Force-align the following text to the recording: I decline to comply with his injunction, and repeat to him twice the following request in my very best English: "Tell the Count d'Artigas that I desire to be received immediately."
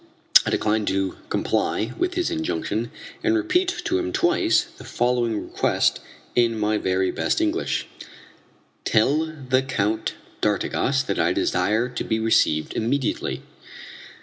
I 0.47 0.49
decline 0.49 0.87
to 0.87 1.15
comply 1.29 1.93
with 1.95 2.15
his 2.15 2.31
injunction, 2.31 2.89
and 3.23 3.35
repeat 3.35 3.67
to 3.85 3.99
him 3.99 4.11
twice 4.11 4.63
the 4.63 4.83
following 4.83 5.39
request 5.43 5.99
in 6.35 6.57
my 6.57 6.79
very 6.79 7.11
best 7.11 7.39
English: 7.39 7.85
"Tell 8.83 9.27
the 9.27 9.61
Count 9.61 10.15
d'Artigas 10.41 11.03
that 11.03 11.19
I 11.19 11.33
desire 11.33 11.87
to 11.87 12.03
be 12.03 12.17
received 12.17 12.73
immediately." 12.73 13.43